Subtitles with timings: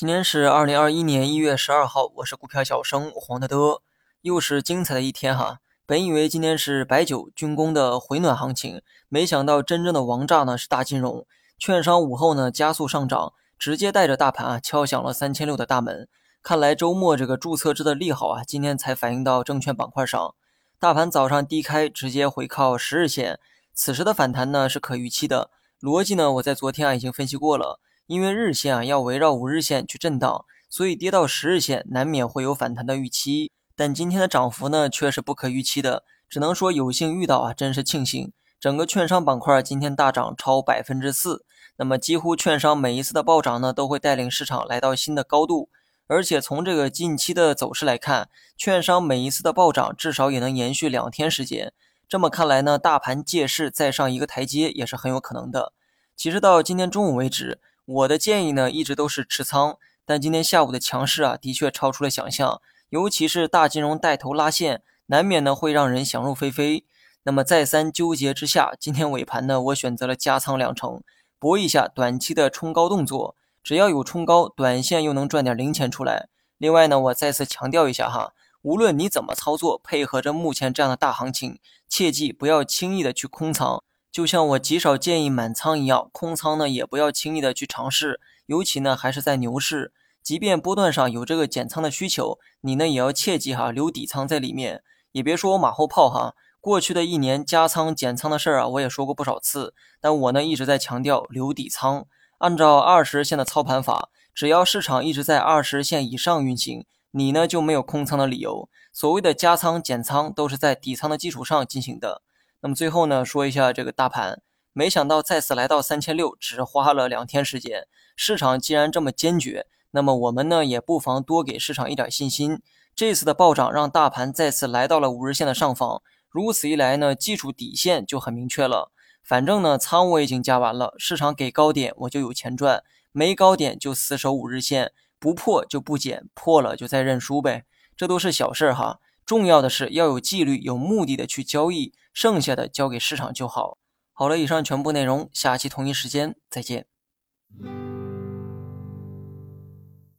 [0.00, 3.82] 今天是二零二一年一月十二号，我是股票小生黄德德，
[4.22, 5.58] 又是精彩的一天哈。
[5.84, 11.26] 本以为今天是白酒军工的回暖行情，没想到真正的王炸呢是大金融，
[11.58, 16.08] 券商午后呢加速上涨，直接带着大盘啊敲响了三千六的大门。
[16.42, 20.34] 看来周末这个注册制的利好啊，今天才反映到证券板块上。
[20.78, 23.38] 大盘早上低开，直接回靠十日线，
[23.74, 25.50] 此时的反弹呢是可预期的。
[25.78, 27.78] 逻辑呢，我在昨天啊已经分析过了。
[28.10, 33.52] 因为日线啊要围绕五日线去震荡，所以跌到十日线难免会有反弹的预期。
[33.76, 38.32] 但今天的涨幅呢却是不可预期的，只能说有幸遇到啊，真是庆幸。
[38.58, 41.44] 整个券商板块今天大涨超百分之四，
[41.76, 45.68] 那么几乎券商每一次的暴涨呢都会带领市场来到新的高度。
[46.08, 51.72] 而且从这个近期的走势来看，券商每一次的暴涨至少也能延续两天时间。
[52.08, 55.72] 这么看来呢，大盘借势再上一个台阶也是很有可能的。
[56.16, 57.60] 其实到今天中午为止。
[57.92, 66.84] 我的建议呢，一直都是持仓，但今天下午的强势啊，的确超出了想象，尤其是大金融带头拉线，难免呢会让人想入非非。
[67.24, 71.02] 那么再三纠结之下，今天尾盘呢，我选择了加仓两成，
[71.40, 73.34] 搏一下短期的冲高动作。
[73.64, 76.28] 只要有冲高，短线又能赚点零钱出来。
[76.58, 83.82] 另外呢，我再次强调一下哈，无论你怎么操作，配合着目前这样的大行情，切记不要轻易的去空仓。
[84.12, 96.34] 就像我极少建议满仓一样，空仓呢也不要轻易的去尝试，尤其呢还是在牛市，即便波段上有这个减仓的需求，你呢也要切记哈，留底仓在里面，也别说我马后炮哈。
[96.60, 102.06] 过去的一年加仓减仓的事儿啊，我也说过不少次，但我呢一直在强调留底仓。
[102.38, 108.68] 按照二十日线的操盘法，只要市场一直在二十日线以上运行，你呢就没有空仓的理由。
[108.92, 112.22] 所谓的加仓减仓都是在底仓的基础上进行的。
[112.62, 114.42] 那么最后呢，说一下这个大盘，
[114.74, 117.86] 没想到再次来到三千六，只花了两天时间。
[118.14, 122.60] 市场既然这么坚决，那么我们呢也不妨多给市场一点信心。
[122.94, 128.92] 这次的暴涨让大盘再次来到了五日线的上方，如此一来呢，基础底线就很明确了。
[129.24, 132.82] 反正呢，仓我已经加完了，市场给高点我就有钱赚，
[133.12, 137.64] 没高点就死守五日线，不破就不减，破了就再认输呗，
[137.96, 138.98] 这都是小事儿哈。
[139.24, 141.94] 重要的是要有纪律、有目的的去交易。
[142.20, 143.78] 剩下的交给市场就好。
[144.12, 146.84] 好了，以上全部内容，下期同一时间再见。